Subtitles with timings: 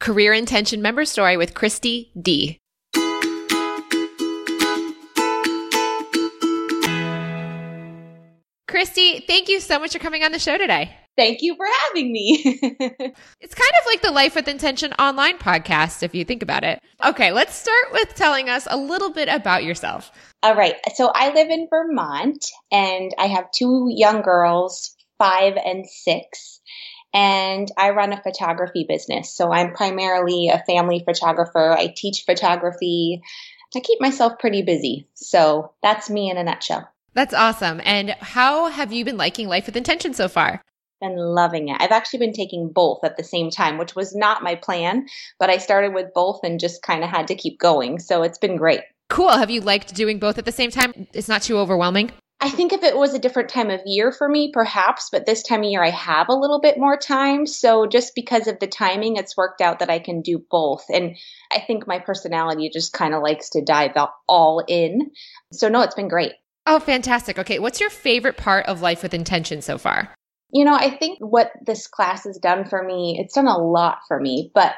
[0.00, 2.58] Career Intention Member Story with Kristy D.
[8.66, 10.96] Kristy, thank you so much for coming on the show today.
[11.18, 12.40] Thank you for having me.
[13.40, 16.80] it's kind of like the Life with Intention online podcast, if you think about it.
[17.04, 20.10] Okay, let's start with telling us a little bit about yourself.
[20.42, 20.76] All right.
[20.94, 26.59] So I live in Vermont and I have two young girls, five and six.
[27.12, 29.34] And I run a photography business.
[29.34, 31.72] So I'm primarily a family photographer.
[31.72, 33.22] I teach photography.
[33.74, 35.08] I keep myself pretty busy.
[35.14, 36.88] So that's me in a nutshell.
[37.14, 37.80] That's awesome.
[37.84, 40.62] And how have you been liking Life with Intention so far?
[41.00, 41.76] Been loving it.
[41.80, 45.50] I've actually been taking both at the same time, which was not my plan, but
[45.50, 47.98] I started with both and just kind of had to keep going.
[47.98, 48.82] So it's been great.
[49.08, 49.30] Cool.
[49.30, 51.08] Have you liked doing both at the same time?
[51.12, 52.12] It's not too overwhelming?
[52.42, 55.42] I think if it was a different time of year for me, perhaps, but this
[55.42, 57.46] time of year I have a little bit more time.
[57.46, 60.86] So just because of the timing, it's worked out that I can do both.
[60.88, 61.16] And
[61.52, 63.92] I think my personality just kind of likes to dive
[64.26, 65.10] all in.
[65.52, 66.32] So no, it's been great.
[66.66, 67.38] Oh, fantastic.
[67.38, 67.58] Okay.
[67.58, 70.14] What's your favorite part of Life with Intention so far?
[70.52, 73.98] You know, I think what this class has done for me, it's done a lot
[74.08, 74.74] for me, but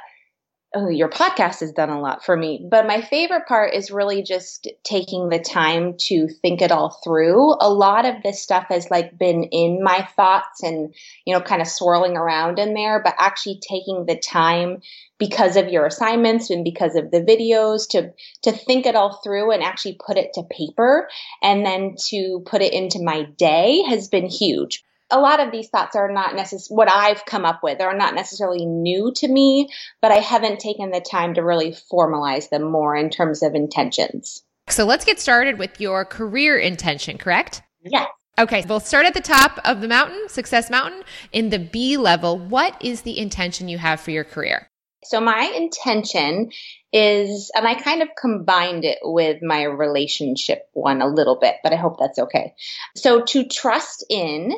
[0.74, 2.66] oh, your podcast has done a lot for me.
[2.68, 7.56] But my favorite part is really just taking the time to think it all through.
[7.60, 10.94] A lot of this stuff has like been in my thoughts and,
[11.26, 14.80] you know, kind of swirling around in there, but actually taking the time
[15.18, 18.12] because of your assignments and because of the videos to
[18.42, 21.08] to think it all through and actually put it to paper
[21.42, 24.82] and then to put it into my day has been huge
[25.12, 27.78] a lot of these thoughts are not necessarily what I've come up with.
[27.78, 29.68] They're not necessarily new to me,
[30.00, 34.42] but I haven't taken the time to really formalize them more in terms of intentions.
[34.68, 37.62] So let's get started with your career intention, correct?
[37.82, 38.08] Yes.
[38.38, 41.02] Okay, we'll start at the top of the mountain, Success Mountain.
[41.32, 44.70] In the B level, what is the intention you have for your career?
[45.04, 46.50] So my intention
[46.92, 51.72] is, and I kind of combined it with my relationship one a little bit, but
[51.72, 52.54] I hope that's okay.
[52.96, 54.52] So to trust in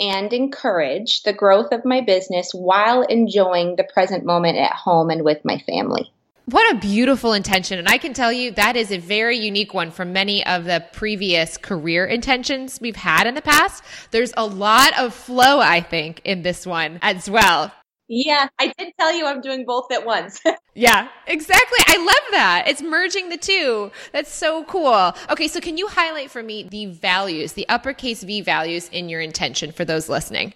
[0.00, 5.22] and encourage the growth of my business while enjoying the present moment at home and
[5.22, 6.10] with my family.
[6.46, 7.78] What a beautiful intention.
[7.78, 10.84] And I can tell you that is a very unique one from many of the
[10.92, 13.84] previous career intentions we've had in the past.
[14.10, 17.70] There's a lot of flow, I think, in this one as well.
[18.12, 20.40] Yeah, I did tell you I'm doing both at once.
[20.74, 21.78] yeah, exactly.
[21.86, 22.64] I love that.
[22.66, 23.92] It's merging the two.
[24.10, 25.14] That's so cool.
[25.30, 29.20] Okay, so can you highlight for me the values, the uppercase V values in your
[29.20, 30.54] intention for those listening?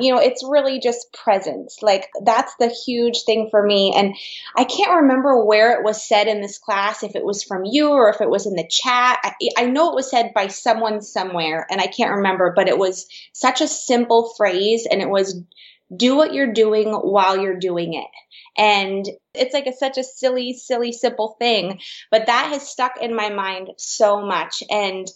[0.00, 1.82] You know, it's really just presence.
[1.82, 3.92] Like, that's the huge thing for me.
[3.94, 4.16] And
[4.56, 7.90] I can't remember where it was said in this class, if it was from you
[7.90, 9.20] or if it was in the chat.
[9.22, 12.78] I, I know it was said by someone somewhere, and I can't remember, but it
[12.78, 15.38] was such a simple phrase, and it was
[15.94, 18.10] do what you're doing while you're doing it.
[18.56, 21.80] And it's like a, such a silly, silly, simple thing,
[22.10, 24.62] but that has stuck in my mind so much.
[24.70, 25.06] And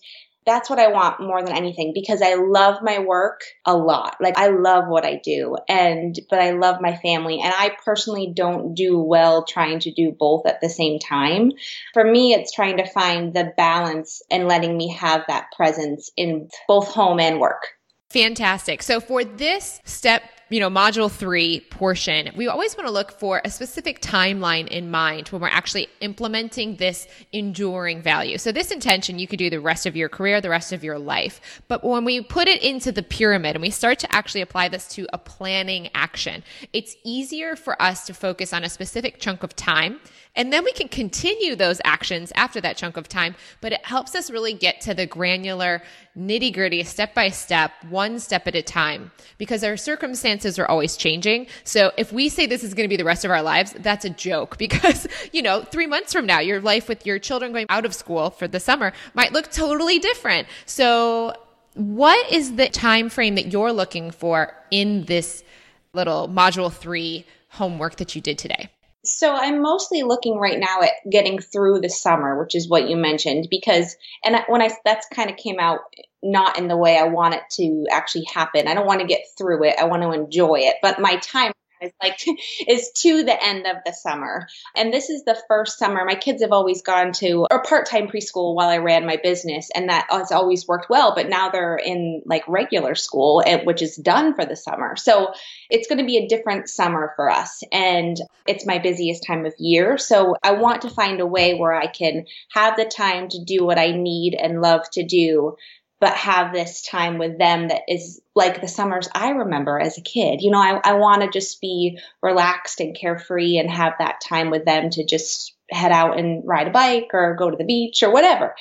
[0.49, 4.17] that's what I want more than anything because I love my work a lot.
[4.19, 8.33] Like I love what I do and but I love my family and I personally
[8.35, 11.53] don't do well trying to do both at the same time.
[11.93, 16.49] For me it's trying to find the balance and letting me have that presence in
[16.67, 17.75] both home and work.
[18.09, 18.83] Fantastic.
[18.83, 23.41] So for this step you know, module three portion, we always want to look for
[23.44, 28.38] a specific timeline in mind when we're actually implementing this enduring value.
[28.38, 30.98] So this intention, you could do the rest of your career, the rest of your
[30.98, 31.62] life.
[31.69, 34.88] But when we put it into the pyramid and we start to actually apply this
[34.88, 36.42] to a planning action,
[36.72, 40.00] it's easier for us to focus on a specific chunk of time
[40.38, 44.14] and then we can continue those actions after that chunk of time, but it helps
[44.14, 45.82] us really get to the granular
[46.16, 50.97] nitty gritty, step by step, one step at a time, because our circumstances are always
[50.97, 51.47] changing.
[51.65, 54.04] So if we say this is going to be the rest of our lives, that's
[54.04, 57.66] a joke because, you know, three months from now, your life with your children going
[57.69, 60.49] out of school for the summer might look totally different.
[60.66, 61.34] So
[61.75, 65.44] what is the time frame that you're looking for in this
[65.93, 68.70] little module three homework that you did today?
[69.05, 72.96] So I'm mostly looking right now at getting through the summer, which is what you
[72.96, 75.81] mentioned, because and when I that's kind of came out
[76.23, 78.67] not in the way I want it to actually happen.
[78.67, 79.76] I don't want to get through it.
[79.79, 80.76] I want to enjoy it.
[80.82, 82.20] But my time is like
[82.69, 84.49] is to the end of the summer.
[84.76, 88.55] And this is the first summer my kids have always gone to a part-time preschool
[88.55, 92.23] while I ran my business and that has always worked well, but now they're in
[92.26, 94.97] like regular school eh, which is done for the summer.
[94.97, 95.32] So
[95.71, 98.17] it's going to be a different summer for us and
[98.47, 99.99] it's my busiest time of year.
[99.99, 103.64] So I want to find a way where I can have the time to do
[103.64, 105.56] what I need and love to do
[106.00, 110.03] but have this time with them that is like the summers I remember as a
[110.03, 110.41] kid.
[110.41, 114.50] You know, I, I want to just be relaxed and carefree and have that time
[114.50, 118.03] with them to just head out and ride a bike or go to the beach
[118.03, 118.55] or whatever.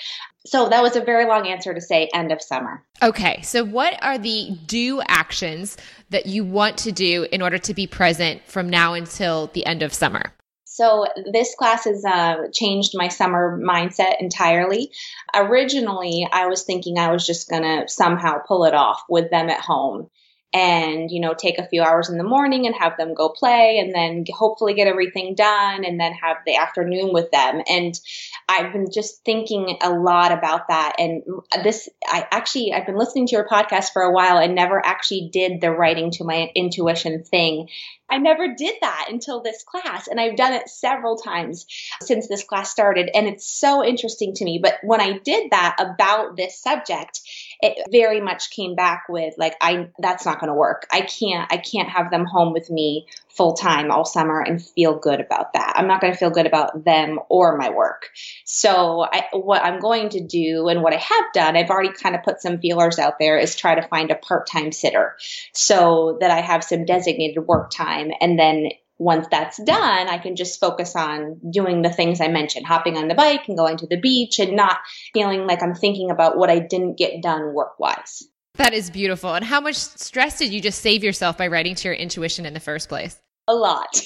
[0.46, 2.84] So that was a very long answer to say end of summer.
[3.04, 3.42] Okay.
[3.44, 5.78] So what are the do actions
[6.10, 9.84] that you want to do in order to be present from now until the end
[9.84, 10.34] of summer?
[10.78, 14.92] So this class has uh, changed my summer mindset entirely.
[15.34, 19.50] Originally, I was thinking I was just going to somehow pull it off with them
[19.50, 20.12] at home
[20.54, 23.80] and you know take a few hours in the morning and have them go play
[23.80, 28.00] and then hopefully get everything done and then have the afternoon with them and
[28.50, 31.24] i've been just thinking a lot about that and
[31.64, 35.30] this i actually i've been listening to your podcast for a while and never actually
[35.32, 37.68] did the writing to my intuition thing
[38.10, 40.08] I never did that until this class.
[40.08, 41.66] And I've done it several times
[42.02, 43.10] since this class started.
[43.14, 44.60] And it's so interesting to me.
[44.62, 47.22] But when I did that about this subject,
[47.62, 50.86] it very much came back with like, I, that's not going to work.
[50.92, 54.98] I can't, I can't have them home with me full time all summer and feel
[54.98, 55.74] good about that.
[55.76, 58.10] I'm not going to feel good about them or my work.
[58.46, 62.16] So I, what I'm going to do and what I have done, I've already kind
[62.16, 65.16] of put some feelers out there is try to find a part-time sitter
[65.54, 68.12] so that I have some designated work time.
[68.20, 72.66] And then once that's done, I can just focus on doing the things I mentioned,
[72.66, 74.80] hopping on the bike and going to the beach and not
[75.14, 78.24] feeling like I'm thinking about what I didn't get done work wise.
[78.56, 79.36] That is beautiful.
[79.36, 82.54] And how much stress did you just save yourself by writing to your intuition in
[82.54, 83.18] the first place?
[83.48, 84.02] a lot.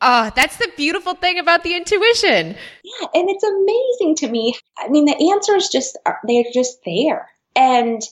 [0.00, 2.54] oh, that's the beautiful thing about the intuition.
[2.84, 4.54] Yeah, and it's amazing to me.
[4.78, 7.28] I mean, the answers just are, they're just there.
[7.56, 8.02] And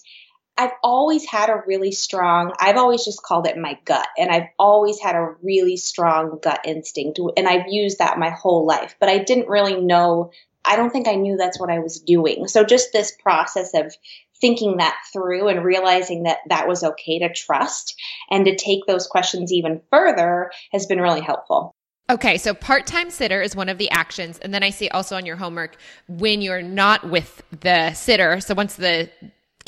[0.58, 4.08] I've always had a really strong, I've always just called it my gut.
[4.18, 7.20] And I've always had a really strong gut instinct.
[7.36, 8.96] And I've used that my whole life.
[8.98, 10.32] But I didn't really know,
[10.64, 12.48] I don't think I knew that's what I was doing.
[12.48, 13.94] So just this process of
[14.40, 17.94] thinking that through and realizing that that was okay to trust
[18.28, 21.72] and to take those questions even further has been really helpful.
[22.10, 24.38] Okay, so part time sitter is one of the actions.
[24.38, 25.76] And then I see also on your homework
[26.08, 28.40] when you're not with the sitter.
[28.40, 29.10] So once the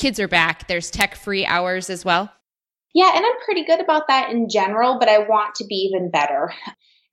[0.00, 2.32] kids are back, there's tech free hours as well.
[2.94, 6.10] Yeah, and I'm pretty good about that in general, but I want to be even
[6.10, 6.52] better.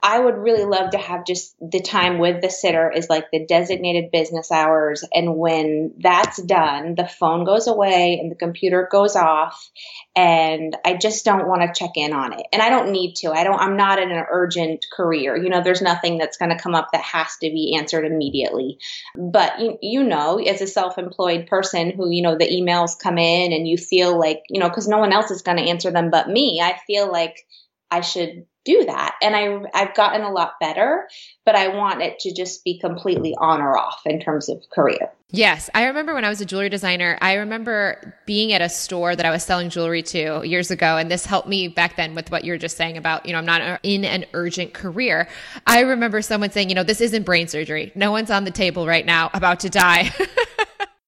[0.01, 3.45] I would really love to have just the time with the sitter is like the
[3.47, 5.03] designated business hours.
[5.11, 9.71] And when that's done, the phone goes away and the computer goes off.
[10.15, 12.45] And I just don't want to check in on it.
[12.53, 13.31] And I don't need to.
[13.31, 15.35] I don't, I'm not in an urgent career.
[15.35, 18.77] You know, there's nothing that's going to come up that has to be answered immediately.
[19.15, 23.17] But you, you know, as a self employed person who, you know, the emails come
[23.17, 25.89] in and you feel like, you know, because no one else is going to answer
[25.89, 27.47] them but me, I feel like
[27.89, 29.15] I should do that.
[29.21, 31.07] And I, I've gotten a lot better,
[31.45, 35.09] but I want it to just be completely on or off in terms of career.
[35.31, 35.69] Yes.
[35.73, 39.25] I remember when I was a jewelry designer, I remember being at a store that
[39.25, 40.97] I was selling jewelry to years ago.
[40.97, 43.37] And this helped me back then with what you were just saying about, you know,
[43.37, 45.29] I'm not in an urgent career.
[45.65, 47.93] I remember someone saying, you know, this isn't brain surgery.
[47.95, 50.11] No one's on the table right now about to die.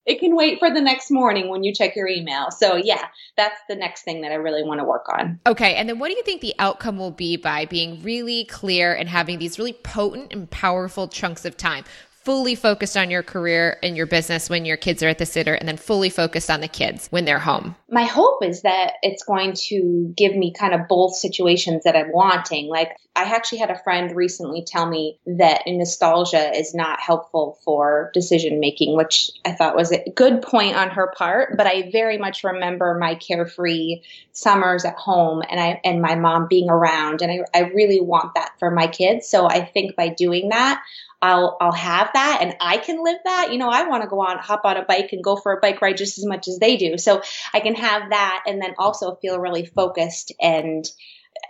[0.09, 2.49] it can wait for the next morning when you check your email.
[2.49, 3.07] So yeah,
[3.37, 5.39] that's the next thing that I really want to work on.
[5.45, 5.75] Okay.
[5.75, 9.07] And then what do you think the outcome will be by being really clear and
[9.07, 11.83] having these really potent and powerful chunks of time?
[12.29, 15.55] Fully focused on your career and your business when your kids are at the sitter
[15.55, 17.75] and then fully focused on the kids when they're home?
[17.89, 22.11] My hope is that it's going to give me kind of both situations that I'm
[22.11, 22.67] wanting.
[22.67, 28.11] Like I actually had a friend recently tell me that nostalgia is not helpful for
[28.13, 32.19] decision making, which I thought was a good point on her part, but I very
[32.19, 37.31] much remember my carefree summers at home and I and my mom being around and
[37.31, 39.27] I, I really want that for my kids.
[39.27, 40.83] So I think by doing that,
[41.21, 43.51] I'll I'll have that and I can live that.
[43.51, 45.59] You know, I want to go on hop on a bike and go for a
[45.59, 46.97] bike ride just as much as they do.
[46.97, 47.21] So
[47.53, 50.85] I can have that and then also feel really focused and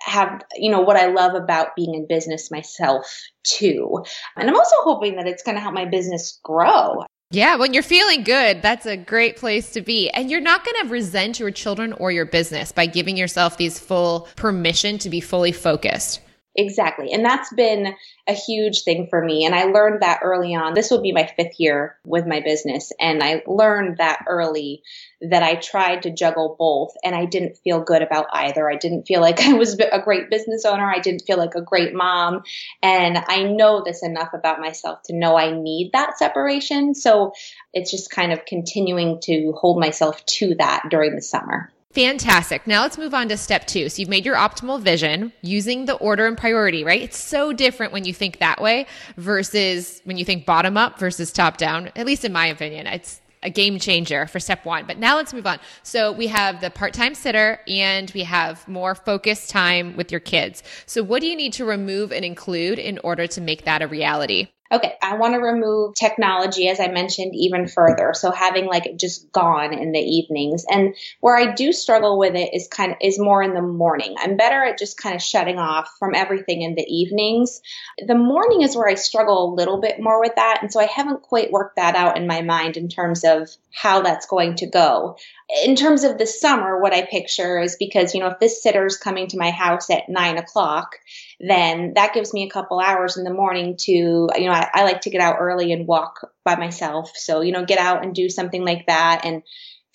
[0.01, 3.05] have you know what I love about being in business myself
[3.43, 4.03] too.
[4.35, 7.03] And I'm also hoping that it's going to help my business grow.
[7.31, 10.09] Yeah, when you're feeling good, that's a great place to be.
[10.09, 13.77] And you're not going to resent your children or your business by giving yourself these
[13.77, 16.21] full permission to be fully focused.
[16.59, 17.13] Exactly.
[17.13, 17.95] And that's been
[18.27, 19.45] a huge thing for me.
[19.45, 20.73] And I learned that early on.
[20.73, 22.91] This will be my fifth year with my business.
[22.99, 24.83] And I learned that early
[25.21, 28.69] that I tried to juggle both and I didn't feel good about either.
[28.69, 30.91] I didn't feel like I was a great business owner.
[30.93, 32.43] I didn't feel like a great mom.
[32.83, 36.93] And I know this enough about myself to know I need that separation.
[36.93, 37.31] So
[37.73, 41.71] it's just kind of continuing to hold myself to that during the summer.
[41.93, 42.67] Fantastic.
[42.67, 43.89] Now let's move on to step two.
[43.89, 47.01] So you've made your optimal vision using the order and priority, right?
[47.01, 48.85] It's so different when you think that way
[49.17, 51.89] versus when you think bottom up versus top down.
[51.95, 54.85] At least in my opinion, it's a game changer for step one.
[54.85, 55.59] But now let's move on.
[55.81, 60.19] So we have the part time sitter and we have more focused time with your
[60.19, 60.61] kids.
[60.85, 63.87] So, what do you need to remove and include in order to make that a
[63.87, 64.49] reality?
[64.71, 68.13] Okay, I want to remove technology, as I mentioned, even further.
[68.13, 70.65] So having like just gone in the evenings.
[70.69, 74.15] And where I do struggle with it is kind of is more in the morning.
[74.17, 77.61] I'm better at just kind of shutting off from everything in the evenings.
[78.05, 80.59] The morning is where I struggle a little bit more with that.
[80.61, 84.01] And so I haven't quite worked that out in my mind in terms of how
[84.01, 85.17] that's going to go.
[85.63, 88.97] In terms of the summer, what I picture is because, you know, if this sitter's
[88.97, 90.97] coming to my house at nine o'clock,
[91.39, 94.83] then that gives me a couple hours in the morning to, you know, I, I
[94.83, 97.11] like to get out early and walk by myself.
[97.15, 99.41] So, you know, get out and do something like that and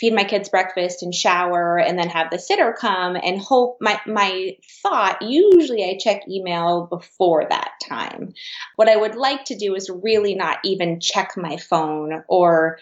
[0.00, 4.00] feed my kids breakfast and shower and then have the sitter come and hope my
[4.06, 8.34] my thought usually I check email before that time.
[8.76, 12.78] What I would like to do is really not even check my phone or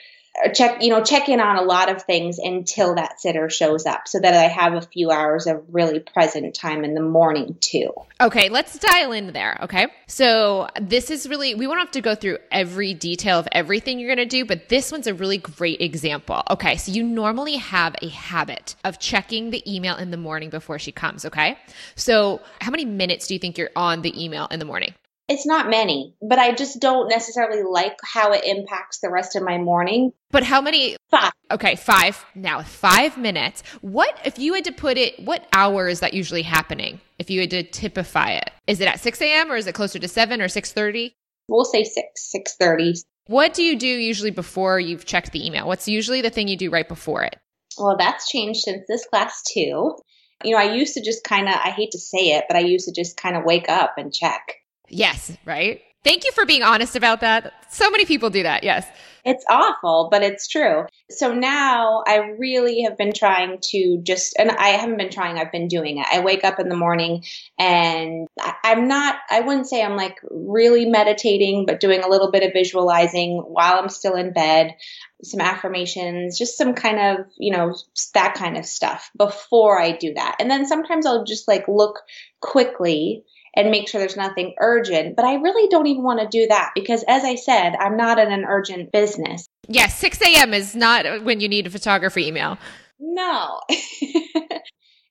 [0.54, 4.08] check you know check in on a lot of things until that sitter shows up
[4.08, 7.92] so that i have a few hours of really present time in the morning too.
[8.20, 9.86] Okay let's dial in there okay?
[10.06, 14.14] So this is really we won't have to go through every detail of everything you're
[14.14, 16.42] going to do but this one's a really great example.
[16.50, 20.78] Okay so you normally have a habit of checking the email in the morning before
[20.78, 21.58] she comes okay?
[21.94, 24.94] So how many minutes do you think you're on the email in the morning
[25.32, 29.42] it's not many, but I just don't necessarily like how it impacts the rest of
[29.42, 30.12] my morning.
[30.30, 30.96] But how many?
[31.10, 31.32] Five.
[31.50, 32.24] Okay, five.
[32.34, 33.62] Now, five minutes.
[33.80, 35.18] What if you had to put it?
[35.24, 37.00] What hour is that usually happening?
[37.18, 39.50] If you had to typify it, is it at six a.m.
[39.50, 41.16] or is it closer to seven or six thirty?
[41.48, 42.94] We'll say six, six thirty.
[43.26, 45.66] What do you do usually before you've checked the email?
[45.66, 47.36] What's usually the thing you do right before it?
[47.78, 49.96] Well, that's changed since this class too.
[50.44, 52.60] You know, I used to just kind of, I hate to say it, but I
[52.60, 54.56] used to just kind of wake up and check.
[54.92, 55.80] Yes, right?
[56.04, 57.52] Thank you for being honest about that.
[57.70, 58.62] So many people do that.
[58.62, 58.86] Yes.
[59.24, 60.84] It's awful, but it's true.
[61.08, 65.52] So now I really have been trying to just, and I haven't been trying, I've
[65.52, 66.06] been doing it.
[66.12, 67.22] I wake up in the morning
[67.56, 72.32] and I, am not, I wouldn't say I'm like really meditating, but doing a little
[72.32, 74.74] bit of visualizing while I'm still in bed,
[75.22, 77.76] some affirmations, just some kind of, you know,
[78.14, 80.36] that kind of stuff before I do that.
[80.40, 82.00] And then sometimes I'll just like look
[82.40, 85.16] quickly and make sure there's nothing urgent.
[85.16, 88.18] But I really don't even want to do that because, as I said, I'm not
[88.18, 89.46] in an urgent business.
[89.68, 90.54] Yes, 6 a.m.
[90.54, 92.58] is not when you need a photography email.
[92.98, 93.60] No.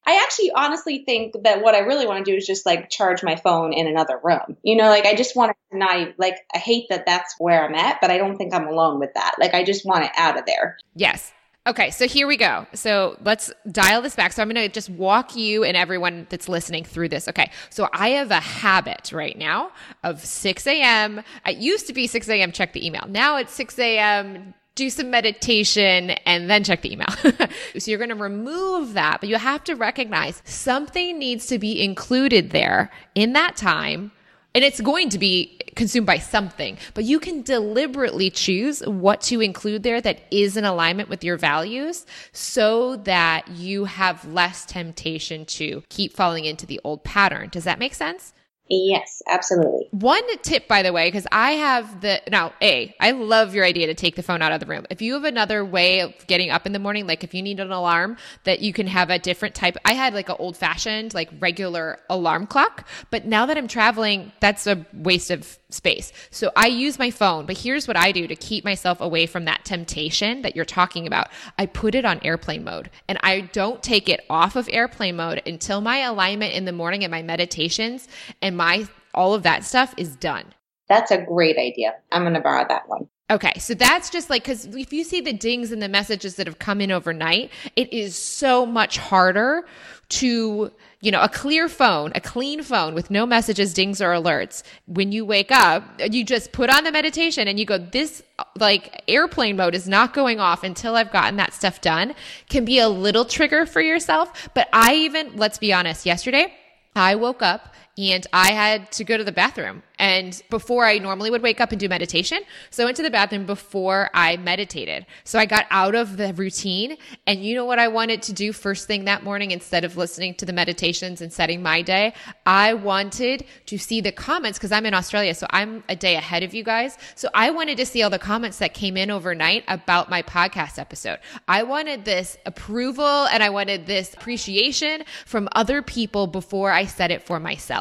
[0.04, 3.22] I actually honestly think that what I really want to do is just like charge
[3.22, 4.58] my phone in another room.
[4.64, 7.76] You know, like I just want to not like I hate that that's where I'm
[7.76, 9.36] at, but I don't think I'm alone with that.
[9.40, 10.78] Like I just want it out of there.
[10.96, 11.32] Yes.
[11.68, 12.66] Okay, so here we go.
[12.74, 14.34] So let's dial this back.
[14.34, 17.28] So I'm going to just walk you and everyone that's listening through this.
[17.28, 19.72] Okay, so I have a habit right now
[20.04, 21.22] of 6 a.m.
[21.46, 22.52] It used to be 6 a.m.
[22.52, 23.06] check the email.
[23.08, 24.56] Now it's 6 a.m.
[24.74, 27.10] Do some meditation and then check the email.
[27.78, 31.84] so you're going to remove that, but you have to recognize something needs to be
[31.84, 34.12] included there in that time
[34.54, 39.42] and it's going to be consumed by something, but you can deliberately choose what to
[39.42, 45.46] include there that is in alignment with your values so that you have less temptation
[45.46, 47.50] to keep falling into the old pattern.
[47.50, 48.34] Does that make sense?
[48.74, 49.90] Yes, absolutely.
[49.92, 53.88] One tip, by the way, because I have the now, A, I love your idea
[53.88, 54.86] to take the phone out of the room.
[54.90, 57.60] If you have another way of getting up in the morning, like if you need
[57.60, 61.14] an alarm that you can have a different type, I had like an old fashioned,
[61.14, 66.12] like regular alarm clock, but now that I'm traveling, that's a waste of space.
[66.30, 69.46] So I use my phone, but here's what I do to keep myself away from
[69.46, 71.30] that temptation that you're talking about.
[71.58, 75.42] I put it on airplane mode and I don't take it off of airplane mode
[75.46, 78.08] until my alignment in the morning and my meditations
[78.42, 80.46] and my all of that stuff is done.
[80.88, 81.96] That's a great idea.
[82.12, 83.08] I'm going to borrow that one.
[83.30, 86.48] Okay, so that's just like because if you see the dings and the messages that
[86.48, 89.66] have come in overnight, it is so much harder
[90.10, 90.70] to,
[91.02, 94.62] you know, a clear phone, a clean phone with no messages, dings, or alerts.
[94.86, 98.22] When you wake up, you just put on the meditation and you go, this
[98.58, 102.14] like airplane mode is not going off until I've gotten that stuff done,
[102.50, 104.50] can be a little trigger for yourself.
[104.54, 106.54] But I even, let's be honest, yesterday,
[106.96, 111.30] I woke up and I had to go to the bathroom and before I normally
[111.30, 112.40] would wake up and do meditation.
[112.72, 115.06] So I went to the bathroom before I meditated.
[115.26, 116.98] So I got out of the routine.
[117.28, 120.34] And you know what I wanted to do first thing that morning instead of listening
[120.36, 122.16] to the meditations and setting my day?
[122.48, 125.36] I wanted to see the comments because I'm in Australia.
[125.36, 126.98] So I'm a day ahead of you guys.
[127.14, 130.80] So I wanted to see all the comments that came in overnight about my podcast
[130.80, 131.20] episode.
[131.48, 137.12] I wanted this approval and I wanted this appreciation from other people before I said
[137.12, 137.81] it for myself.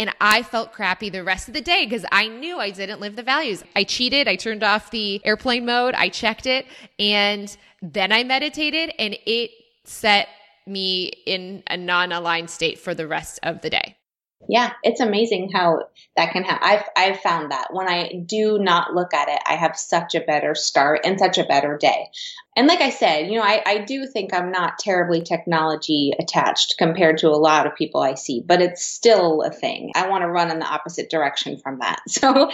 [0.00, 3.16] And I felt crappy the rest of the day because I knew I didn't live
[3.16, 3.62] the values.
[3.76, 4.28] I cheated.
[4.28, 5.92] I turned off the airplane mode.
[5.92, 6.66] I checked it.
[6.98, 9.50] And then I meditated and it
[9.84, 10.28] set
[10.66, 13.98] me in a non aligned state for the rest of the day.
[14.50, 15.84] Yeah, it's amazing how
[16.16, 16.68] that can happen.
[16.68, 20.20] I've I've found that when I do not look at it, I have such a
[20.20, 22.08] better start and such a better day.
[22.56, 26.78] And like I said, you know, I, I do think I'm not terribly technology attached
[26.78, 29.92] compared to a lot of people I see, but it's still a thing.
[29.94, 32.00] I want to run in the opposite direction from that.
[32.08, 32.50] So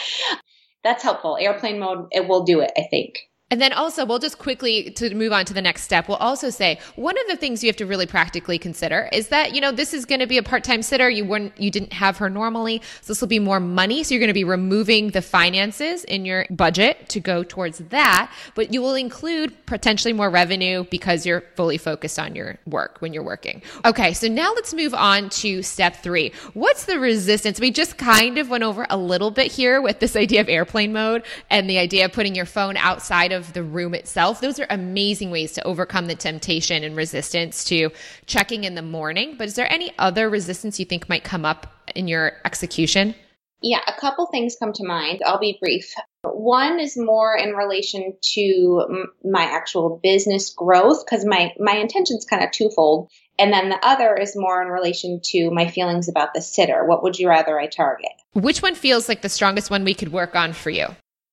[0.85, 1.38] that's helpful.
[1.41, 3.21] Airplane mode, it will do it, I think.
[3.49, 6.09] And then also, we'll just quickly to move on to the next step.
[6.09, 9.55] We'll also say one of the things you have to really practically consider is that
[9.55, 11.09] you know this is going to be a part-time sitter.
[11.09, 14.03] You weren't, you didn't have her normally, so this will be more money.
[14.03, 18.33] So you're going to be removing the finances in your budget to go towards that,
[18.57, 23.12] but you will include potentially more revenue because you're fully focused on your work when
[23.12, 23.62] you're working.
[23.85, 26.33] Okay, so now let's move on to step three.
[26.55, 27.61] What's the resistance?
[27.61, 30.93] We just kind of went over a little bit here with this idea of airplane
[30.93, 34.40] mode and the idea of putting your phone outside of the room itself.
[34.40, 37.90] Those are amazing ways to overcome the temptation and resistance to
[38.26, 39.37] checking in the morning.
[39.37, 43.14] But is there any other resistance you think might come up in your execution?
[43.62, 45.23] Yeah, a couple things come to mind.
[45.25, 45.95] I'll be brief.
[46.23, 52.45] One is more in relation to my actual business growth because my my intention's kind
[52.45, 53.11] of twofold.
[53.38, 56.85] And then the other is more in relation to my feelings about the sitter.
[56.87, 58.12] What would you rather I target?
[58.33, 60.88] Which one feels like the strongest one we could work on for you?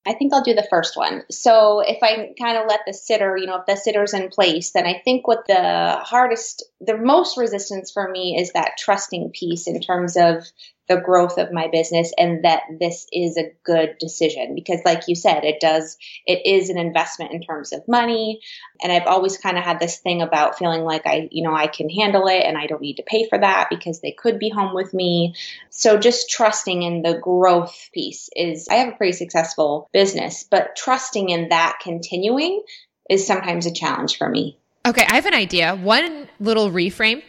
[0.05, 1.23] I think I'll do the first one.
[1.31, 4.71] So if I kind of let the sitter, you know, if the sitter's in place,
[4.71, 9.67] then I think what the hardest, the most resistance for me is that trusting piece
[9.67, 10.45] in terms of
[10.87, 15.15] the growth of my business and that this is a good decision because like you
[15.15, 18.41] said it does it is an investment in terms of money.
[18.81, 21.67] And I've always kind of had this thing about feeling like I you know I
[21.67, 24.49] can handle it and I don't need to pay for that because they could be
[24.49, 25.35] home with me.
[25.69, 30.75] So just trusting in the growth piece is I have a pretty successful business but
[30.75, 32.63] trusting in that continuing
[33.09, 34.57] is sometimes a challenge for me.
[34.85, 35.75] Okay, I have an idea.
[35.75, 37.23] One little reframe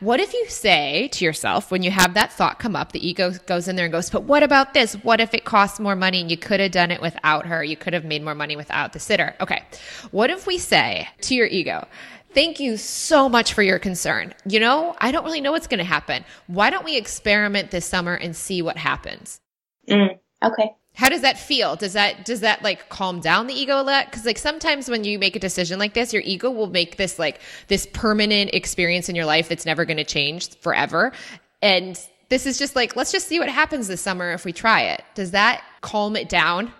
[0.00, 3.32] what if you say to yourself, when you have that thought come up, the ego
[3.46, 4.94] goes in there and goes, but what about this?
[4.94, 7.64] What if it costs more money and you could have done it without her?
[7.64, 9.34] You could have made more money without the sitter.
[9.40, 9.62] Okay.
[10.10, 11.86] What if we say to your ego,
[12.34, 14.34] Thank you so much for your concern.
[14.44, 16.22] You know, I don't really know what's going to happen.
[16.48, 19.40] Why don't we experiment this summer and see what happens?
[19.88, 21.76] Mm, okay how does that feel?
[21.76, 24.06] Does that does that like calm down the ego a lot?
[24.06, 27.18] Because like sometimes when you make a decision like this your ego will make this
[27.18, 31.12] like this permanent experience in your life that's never going to change forever.
[31.60, 34.84] And this is just like let's just see what happens this summer if we try
[34.84, 35.04] it.
[35.14, 36.72] Does that calm it down?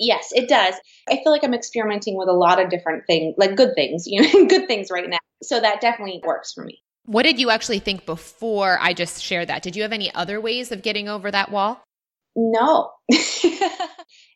[0.00, 0.74] Yes it does.
[1.08, 4.20] I feel like i'm experimenting with a lot of different things like good things you
[4.20, 5.18] know good things right now.
[5.44, 6.82] So that definitely works for me.
[7.04, 9.62] What did you actually think before i just shared that?
[9.62, 11.84] Did you have any other ways of getting over that wall
[12.36, 12.90] no.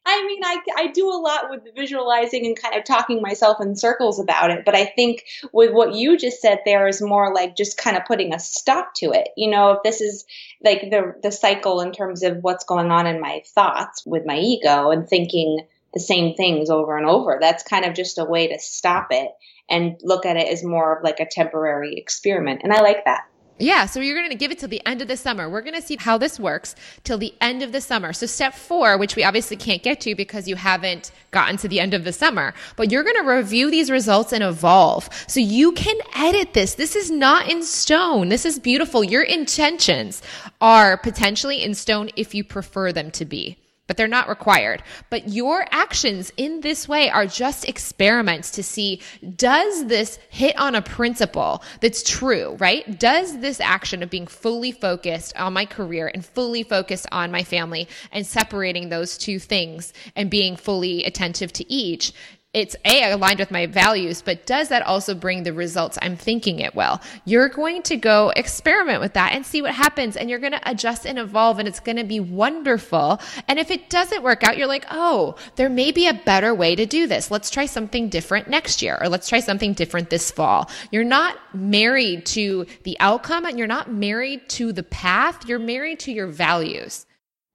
[0.07, 3.75] I mean, I, I do a lot with visualizing and kind of talking myself in
[3.75, 4.65] circles about it.
[4.67, 8.05] But I think with what you just said there is more like just kind of
[8.05, 9.29] putting a stop to it.
[9.37, 10.27] You know, if this is
[10.63, 14.39] like the, the cycle in terms of what's going on in my thoughts with my
[14.39, 15.61] ego and thinking
[15.95, 19.31] the same things over and over, that's kind of just a way to stop it
[19.71, 22.61] and look at it as more of like a temporary experiment.
[22.63, 23.27] And I like that.
[23.59, 25.49] Yeah, so you're going to give it till the end of the summer.
[25.49, 28.12] We're going to see how this works till the end of the summer.
[28.12, 31.79] So step four, which we obviously can't get to because you haven't gotten to the
[31.79, 35.09] end of the summer, but you're going to review these results and evolve.
[35.29, 36.75] So you can edit this.
[36.75, 38.29] This is not in stone.
[38.29, 39.05] This is beautiful.
[39.05, 40.21] Your intentions
[40.61, 44.83] are potentially in stone if you prefer them to be but they're not required.
[45.11, 49.01] But your actions in this way are just experiments to see
[49.37, 52.99] does this hit on a principle that's true, right?
[52.99, 57.44] Does this action of being fully focused on my career and fully focused on my
[57.44, 62.12] family and separating those two things and being fully attentive to each
[62.55, 66.61] it's a aligned with my values but does that also bring the results i'm thinking
[66.61, 67.01] it will?
[67.25, 70.71] You're going to go experiment with that and see what happens and you're going to
[70.71, 73.21] adjust and evolve and it's going to be wonderful.
[73.47, 76.75] And if it doesn't work out you're like oh there may be a better way
[76.75, 77.31] to do this.
[77.31, 80.71] Let's try something different next year or let's try something different this fall.
[80.90, 85.47] You're not married to the outcome and you're not married to the path.
[85.47, 87.07] You're married to your values.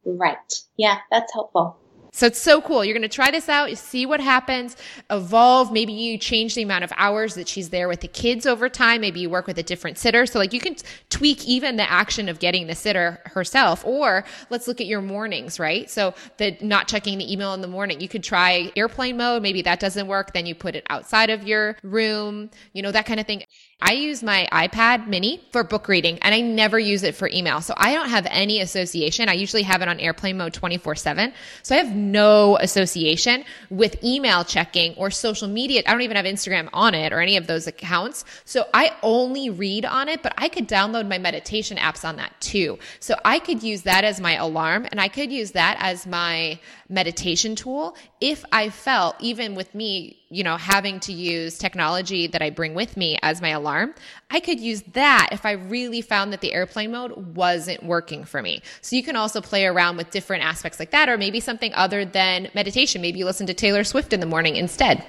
[0.06, 0.54] Right.
[0.78, 1.79] Yeah that's helpful
[2.12, 2.84] so it's so cool.
[2.84, 4.76] You're going to try this out, see what happens,
[5.10, 5.72] evolve.
[5.72, 9.02] Maybe you change the amount of hours that she's there with the kids over time.
[9.02, 10.26] Maybe you work with a different sitter.
[10.26, 10.76] So like you can
[11.10, 13.86] tweak even the action of getting the sitter herself.
[13.86, 15.90] Or let's look at your mornings, right?
[15.90, 18.02] So the not checking the email in the morning.
[18.02, 19.42] You could try airplane mode.
[19.42, 20.34] Maybe that doesn't work.
[20.34, 23.44] Then you put it outside of your room, you know, that kind of thing.
[23.82, 27.62] I use my iPad mini for book reading and I never use it for email.
[27.62, 29.30] So I don't have any association.
[29.30, 31.34] I usually have it on airplane mode 24 seven.
[31.64, 35.82] So I have no association with email checking or social media.
[35.88, 38.26] I don't even have Instagram on it or any of those accounts.
[38.44, 42.34] So I only read on it, but I could download my meditation apps on that
[42.42, 42.80] too.
[43.00, 46.60] So I could use that as my alarm and I could use that as my
[46.90, 52.42] meditation tool if I felt, even with me, you know, having to use technology that
[52.42, 53.96] I bring with me as my alarm,
[54.30, 58.42] I could use that if I really found that the airplane mode wasn't working for
[58.42, 58.62] me.
[58.82, 62.06] So you can also play around with different aspects like that, or maybe something other
[62.06, 63.02] than meditation.
[63.02, 65.04] Maybe you listen to Taylor Swift in the morning instead.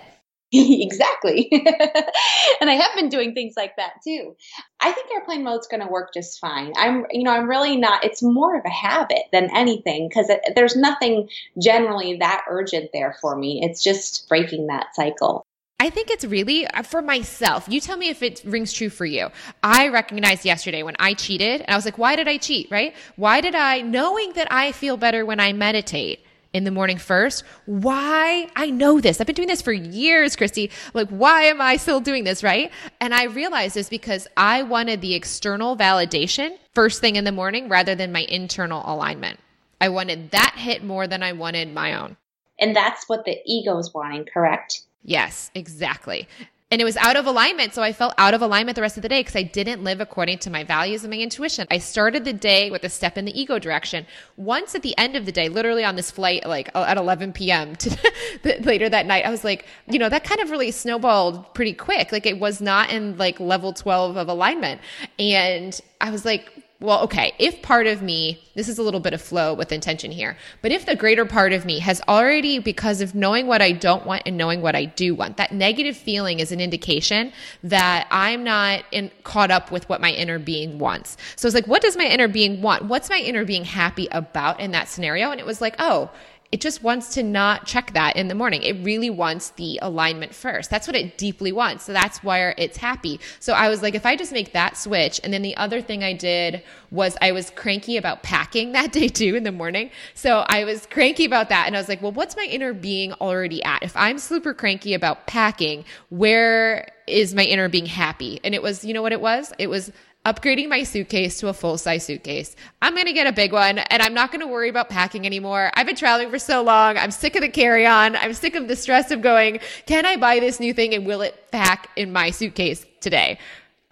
[0.53, 1.49] exactly.
[2.61, 4.35] and I have been doing things like that too.
[4.81, 6.73] I think airplane mode's going to work just fine.
[6.77, 10.75] I'm, you know, I'm really not, it's more of a habit than anything because there's
[10.75, 11.29] nothing
[11.63, 13.61] generally that urgent there for me.
[13.63, 15.47] It's just breaking that cycle.
[15.79, 17.67] I think it's really uh, for myself.
[17.69, 19.29] You tell me if it rings true for you.
[19.63, 22.71] I recognized yesterday when I cheated and I was like, why did I cheat?
[22.71, 22.95] Right?
[23.17, 26.25] Why did I, knowing that I feel better when I meditate?
[26.53, 27.45] In the morning first.
[27.67, 28.49] Why?
[28.57, 29.21] I know this.
[29.21, 30.71] I've been doing this for years, Kristy.
[30.95, 32.43] Like, why am I still doing this?
[32.43, 32.73] Right.
[33.01, 37.69] And I realized this because I wanted the external validation first thing in the morning
[37.69, 39.39] rather than my internal alignment.
[39.81, 42.17] I wanted that hit more than I wanted my own.
[42.59, 44.83] And that's what the ego is wanting, correct?
[45.03, 46.29] Yes, exactly
[46.71, 47.75] and it was out of alignment.
[47.75, 50.01] So I felt out of alignment the rest of the day because I didn't live
[50.01, 51.67] according to my values and my intuition.
[51.71, 54.07] I started the day with a step in the ego direction.
[54.37, 57.33] Once at the end of the day, literally on this flight, like uh, at 11
[57.33, 57.75] p.m.
[57.81, 61.73] To later that night, I was like, you know, that kind of really snowballed pretty
[61.73, 62.13] quick.
[62.13, 64.81] Like it was not in like level 12 of alignment.
[65.19, 66.51] And I was like,
[66.81, 70.11] well, okay, if part of me, this is a little bit of flow with intention
[70.11, 73.73] here, but if the greater part of me has already, because of knowing what I
[73.73, 78.09] don't want and knowing what I do want, that negative feeling is an indication that
[78.11, 81.19] I'm not in, caught up with what my inner being wants.
[81.37, 82.87] So it's like, what does my inner being want?
[82.87, 85.31] What's my inner being happy about in that scenario?
[85.31, 86.11] And it was like, oh,
[86.53, 88.63] it just wants to not check that in the morning.
[88.63, 90.69] It really wants the alignment first.
[90.69, 91.85] That's what it deeply wants.
[91.85, 93.21] So that's where it's happy.
[93.39, 96.03] So I was like, if I just make that switch, and then the other thing
[96.03, 99.91] I did was I was cranky about packing that day too in the morning.
[100.15, 101.67] So I was cranky about that.
[101.67, 103.85] And I was like, well, what's my inner being already at?
[103.85, 108.41] If I'm super cranky about packing, where is my inner being happy?
[108.43, 109.53] And it was, you know what it was?
[109.59, 109.93] It was
[110.27, 112.55] upgrading my suitcase to a full size suitcase.
[112.83, 115.25] I'm going to get a big one and I'm not going to worry about packing
[115.25, 115.71] anymore.
[115.75, 116.99] I've been traveling for so long.
[116.99, 118.17] I'm sick of the carry on.
[118.17, 121.23] I'm sick of the stress of going, can I buy this new thing and will
[121.23, 123.39] it pack in my suitcase today?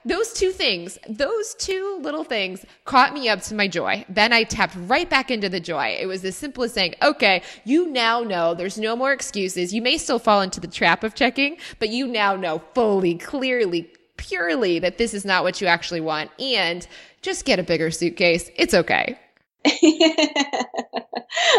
[0.04, 4.04] Those two things, those two little things caught me up to my joy.
[4.08, 5.96] Then I tapped right back into the joy.
[6.00, 9.74] It was as simple as saying, okay, you now know there's no more excuses.
[9.74, 13.92] You may still fall into the trap of checking, but you now know fully, clearly,
[14.18, 16.86] purely that this is not what you actually want and
[17.22, 18.50] just get a bigger suitcase.
[18.56, 19.18] It's okay.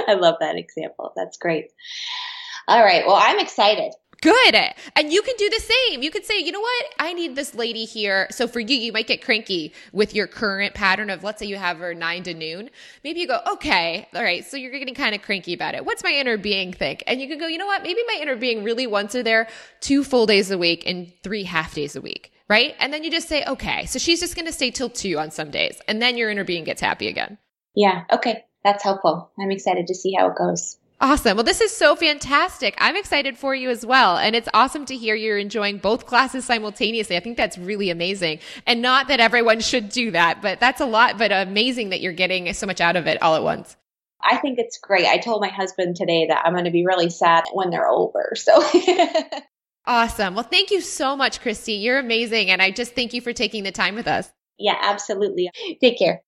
[0.08, 1.12] I love that example.
[1.16, 1.72] That's great.
[2.68, 3.06] All right.
[3.06, 3.94] Well, I'm excited.
[4.22, 4.56] Good.
[4.98, 6.04] And you can do the same.
[6.04, 6.86] You could say, you know what?
[7.00, 8.28] I need this lady here.
[8.32, 11.56] So for you, you might get cranky with your current pattern of, let's say you
[11.56, 12.70] have her nine to noon.
[13.04, 14.46] Maybe you go, okay, all right.
[14.46, 15.86] So you're getting kind of cranky about it.
[15.86, 17.04] What's my inner being think?
[17.08, 17.82] And you can go, you know what?
[17.82, 19.48] Maybe my inner being really wants her there
[19.80, 22.76] two full days a week and three half days a week right?
[22.80, 25.32] And then you just say, okay, so she's just going to stay till two on
[25.32, 25.80] some days.
[25.88, 27.38] And then your inner being gets happy again.
[27.76, 28.04] Yeah.
[28.12, 28.44] Okay.
[28.64, 29.32] That's helpful.
[29.40, 30.78] I'm excited to see how it goes.
[31.02, 31.38] Awesome.
[31.38, 32.76] Well, this is so fantastic.
[32.78, 34.18] I'm excited for you as well.
[34.18, 37.16] And it's awesome to hear you're enjoying both classes simultaneously.
[37.16, 38.40] I think that's really amazing.
[38.68, 42.12] And not that everyone should do that, but that's a lot, but amazing that you're
[42.12, 43.78] getting so much out of it all at once.
[44.22, 45.06] I think it's great.
[45.06, 48.34] I told my husband today that I'm going to be really sad when they're over.
[48.36, 48.62] So
[49.86, 50.36] Awesome.
[50.36, 51.82] Well, thank you so much, Kristy.
[51.82, 52.52] You're amazing.
[52.52, 54.32] And I just thank you for taking the time with us.
[54.58, 55.50] Yeah, absolutely.
[55.82, 56.22] Take care.